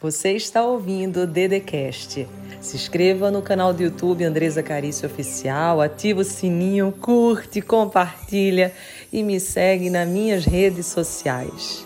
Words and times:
Você 0.00 0.30
está 0.34 0.64
ouvindo 0.64 1.22
o 1.22 1.26
Dedecast. 1.26 2.24
Se 2.60 2.76
inscreva 2.76 3.32
no 3.32 3.42
canal 3.42 3.74
do 3.74 3.82
YouTube 3.82 4.22
Andresa 4.22 4.62
Carício 4.62 5.08
Oficial, 5.08 5.80
ativa 5.80 6.20
o 6.20 6.24
sininho, 6.24 6.92
curte, 6.92 7.60
compartilha 7.60 8.72
e 9.12 9.24
me 9.24 9.40
segue 9.40 9.90
nas 9.90 10.08
minhas 10.08 10.44
redes 10.44 10.86
sociais. 10.86 11.84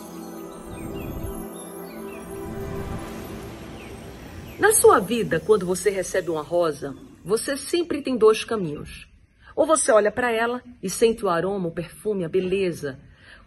Na 4.59 4.73
sua 4.73 4.99
vida, 4.99 5.41
quando 5.41 5.65
você 5.65 5.89
recebe 5.89 6.29
uma 6.29 6.43
rosa, 6.43 6.95
você 7.25 7.57
sempre 7.57 8.03
tem 8.03 8.19
dois 8.19 8.45
caminhos. 8.45 9.09
Ou 9.57 9.65
você 9.65 9.91
olha 9.91 10.13
para 10.13 10.31
ela 10.31 10.63
e 10.83 10.91
sente 10.91 11.25
o 11.25 11.31
aroma, 11.31 11.69
o 11.69 11.73
perfume, 11.73 12.27
a 12.27 12.29
beleza, 12.29 12.99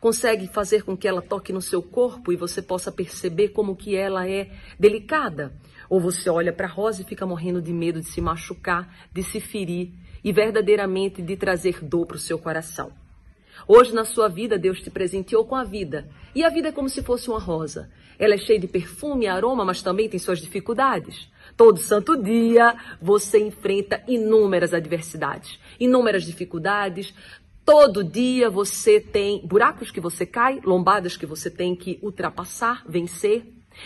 consegue 0.05 0.45
fazer 0.45 0.83
com 0.83 0.95
que 0.95 1.07
ela 1.07 1.19
toque 1.19 1.51
no 1.51 1.59
seu 1.59 1.81
corpo 1.81 2.31
e 2.31 2.35
você 2.35 2.61
possa 2.61 2.91
perceber 2.91 3.47
como 3.47 3.75
que 3.75 3.95
ela 3.95 4.29
é 4.29 4.51
delicada. 4.79 5.51
Ou 5.89 5.99
você 5.99 6.29
olha 6.29 6.54
para 6.54 6.68
a 6.68 6.69
rosa 6.69 7.01
e 7.01 7.05
fica 7.05 7.25
morrendo 7.25 7.59
de 7.59 7.73
medo 7.73 8.00
de 8.00 8.05
se 8.05 8.21
machucar, 8.21 8.87
de 9.11 9.23
se 9.23 9.39
ferir 9.39 9.93
e 10.23 10.32
verdadeiramente 10.32 11.23
de 11.23 11.36
trazer 11.36 11.83
dor 11.83 12.05
para 12.05 12.18
o 12.18 12.19
seu 12.19 12.37
coração. 12.37 12.91
Hoje 13.68 13.96
na 13.96 14.05
sua 14.05 14.27
vida 14.27 14.60
Deus 14.60 14.79
te 14.79 14.91
presenteou 14.91 15.43
com 15.43 15.55
a 15.55 15.63
vida. 15.63 16.07
E 16.35 16.43
a 16.43 16.49
vida 16.49 16.68
é 16.68 16.71
como 16.71 16.87
se 16.87 17.01
fosse 17.01 17.27
uma 17.27 17.39
rosa. 17.39 17.89
Ela 18.19 18.35
é 18.35 18.37
cheia 18.37 18.60
de 18.60 18.68
perfume 18.68 19.25
e 19.25 19.27
aroma, 19.27 19.65
mas 19.65 19.82
também 19.82 20.07
tem 20.07 20.19
suas 20.19 20.39
dificuldades. 20.39 21.27
Todo 21.57 21.79
santo 21.79 22.15
dia 22.21 22.75
você 23.01 23.39
enfrenta 23.39 24.04
inúmeras 24.07 24.71
adversidades, 24.71 25.60
inúmeras 25.79 26.24
dificuldades, 26.24 27.11
Todo 27.65 28.04
dia 28.04 28.47
você 28.47 29.00
tem 29.00 29.43
buracos 29.43 29.89
que 29.89 30.00
você 30.00 30.24
cai, 30.24 30.61
lombadas 30.64 31.18
que 31.18 31.25
você 31.25 31.50
tem 31.50 31.75
que 31.75 31.97
ultrapassar, 32.00 32.83
vencer. 32.88 33.44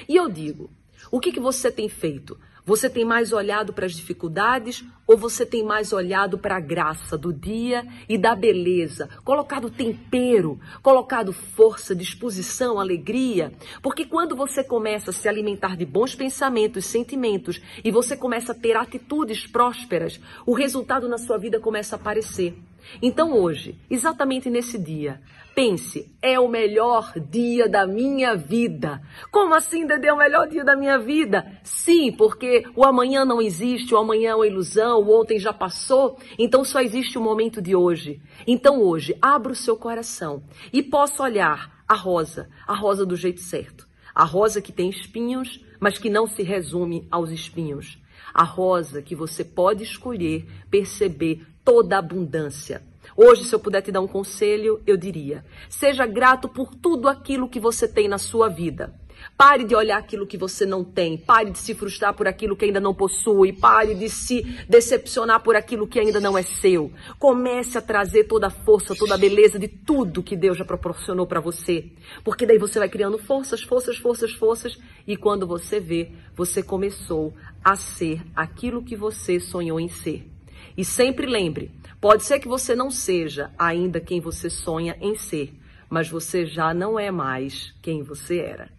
E 0.08 0.18
eu 0.18 0.28
digo, 0.28 0.70
o 1.10 1.18
que, 1.18 1.32
que 1.32 1.40
você 1.40 1.72
tem 1.72 1.88
feito? 1.88 2.38
Você 2.66 2.90
tem 2.90 3.06
mais 3.06 3.32
olhado 3.32 3.72
para 3.72 3.86
as 3.86 3.94
dificuldades 3.94 4.84
ou 5.08 5.18
você 5.18 5.46
tem 5.46 5.64
mais 5.64 5.94
olhado 5.94 6.38
para 6.38 6.58
a 6.58 6.60
graça 6.60 7.18
do 7.18 7.32
dia 7.32 7.88
e 8.10 8.18
da 8.18 8.36
beleza? 8.36 9.08
Colocado 9.24 9.70
tempero, 9.70 10.60
colocado 10.84 11.32
força, 11.32 11.96
disposição, 11.96 12.82
alegria? 12.82 13.54
Porque 13.82 14.04
quando 14.04 14.36
você 14.36 14.62
começa 14.62 15.12
a 15.12 15.14
se 15.14 15.30
alimentar 15.30 15.78
de 15.78 15.86
bons 15.86 16.14
pensamentos, 16.14 16.86
sentimentos 16.86 17.62
e 17.82 17.90
você 17.92 18.18
começa 18.18 18.52
a 18.52 18.56
ter 18.56 18.76
atitudes 18.76 19.48
prósperas, 19.48 20.20
o 20.46 20.54
resultado 20.54 21.08
na 21.08 21.18
sua 21.18 21.38
vida 21.38 21.62
começa 21.62 21.96
a 21.96 22.00
aparecer. 22.00 22.56
Então 23.02 23.34
hoje, 23.34 23.78
exatamente 23.90 24.50
nesse 24.50 24.78
dia, 24.78 25.22
pense, 25.56 26.10
é 26.22 26.40
o 26.40 26.48
melhor 26.48 27.14
dia 27.20 27.68
da 27.68 27.86
minha 27.86 28.36
vida. 28.36 29.02
Como 29.32 29.54
assim, 29.54 29.86
Dedê, 29.86 30.08
é 30.08 30.14
o 30.14 30.18
melhor 30.18 30.48
dia 30.48 30.64
da 30.64 30.76
minha 30.76 30.98
vida? 30.98 31.60
Sim, 31.64 32.12
porque 32.12 32.66
o 32.76 32.86
amanhã 32.86 33.26
não 33.26 33.42
existe, 33.42 33.94
o 33.94 33.98
amanhã 33.98 34.32
é 34.32 34.36
uma 34.36 34.48
ilusão, 34.48 35.02
o 35.02 35.20
ontem 35.20 35.38
já 35.38 35.52
passou, 35.52 36.18
então 36.38 36.64
só 36.64 36.80
existe 36.80 37.18
o 37.18 37.22
momento 37.22 37.62
de 37.62 37.76
hoje. 37.76 38.22
Então 38.48 38.82
hoje, 38.82 39.16
abra 39.22 39.52
o 39.52 39.56
seu 39.56 39.76
coração 39.76 40.44
e 40.72 40.82
possa 40.82 41.24
olhar 41.24 41.84
a 41.88 41.96
rosa, 41.96 42.50
a 42.68 42.74
rosa 42.74 43.06
do 43.06 43.16
jeito 43.16 43.42
certo. 43.42 43.88
A 44.14 44.24
rosa 44.24 44.62
que 44.62 44.72
tem 44.72 44.90
espinhos, 44.90 45.64
mas 45.80 45.98
que 45.98 46.10
não 46.10 46.28
se 46.28 46.44
resume 46.44 47.08
aos 47.10 47.32
espinhos. 47.32 47.98
A 48.34 48.44
rosa 48.44 49.02
que 49.02 49.16
você 49.16 49.44
pode 49.44 49.84
escolher, 49.84 50.46
perceber 50.70 51.46
toda 51.64 51.96
a 51.96 52.00
abundância. 52.00 52.82
Hoje, 53.16 53.44
se 53.44 53.54
eu 53.54 53.60
puder 53.60 53.82
te 53.82 53.92
dar 53.92 54.02
um 54.02 54.08
conselho, 54.08 54.82
eu 54.88 54.96
diria: 54.96 55.44
seja 55.70 56.06
grato 56.06 56.48
por 56.48 56.74
tudo 56.74 57.08
aquilo 57.08 57.50
que 57.50 57.60
você 57.60 57.88
tem 57.88 58.08
na 58.08 58.18
sua 58.18 58.48
vida. 58.48 58.94
Pare 59.38 59.64
de 59.64 59.76
olhar 59.76 59.98
aquilo 59.98 60.28
que 60.28 60.38
você 60.38 60.66
não 60.66 60.84
tem. 60.84 61.18
Pare 61.18 61.52
de 61.52 61.60
se 61.60 61.74
frustrar 61.74 62.14
por 62.14 62.28
aquilo 62.28 62.56
que 62.56 62.66
ainda 62.66 62.80
não 62.80 62.94
possui. 62.94 63.54
Pare 63.54 63.96
de 63.96 64.10
se 64.10 64.44
decepcionar 64.68 65.42
por 65.42 65.56
aquilo 65.56 65.88
que 65.88 66.00
ainda 66.00 66.20
não 66.20 66.38
é 66.38 66.44
seu. 66.44 66.92
Comece 67.18 67.78
a 67.78 67.82
trazer 67.82 68.26
toda 68.26 68.48
a 68.48 68.50
força, 68.50 68.96
toda 68.96 69.16
a 69.16 69.18
beleza 69.18 69.58
de 69.58 69.68
tudo 69.68 70.24
que 70.24 70.36
Deus 70.36 70.58
já 70.58 70.66
proporcionou 70.66 71.26
para 71.26 71.40
você. 71.40 71.86
Porque 72.24 72.46
daí 72.46 72.58
você 72.58 72.80
vai 72.80 72.90
criando 72.90 73.18
forças, 73.18 73.62
forças, 73.62 73.98
forças, 73.98 74.34
forças. 74.34 74.78
E 75.08 75.16
quando 75.16 75.48
você 75.48 75.80
vê, 75.80 76.12
você 76.36 76.62
começou 76.62 77.34
a 77.64 77.76
ser 77.76 78.22
aquilo 78.36 78.84
que 78.84 78.96
você 78.96 79.40
sonhou 79.40 79.80
em 79.80 79.90
ser. 79.90 80.26
E 80.78 80.86
sempre 80.86 81.26
lembre: 81.26 81.72
pode 82.00 82.24
ser 82.24 82.40
que 82.40 82.48
você 82.48 82.76
não 82.76 82.92
seja 82.92 83.52
ainda 83.58 84.00
quem 84.00 84.20
você 84.20 84.50
sonha 84.50 84.98
em 85.02 85.16
ser, 85.16 85.54
mas 85.90 86.10
você 86.10 86.46
já 86.46 86.74
não 86.74 87.00
é 87.00 87.12
mais 87.12 87.74
quem 87.82 88.04
você 88.04 88.40
era. 88.40 88.79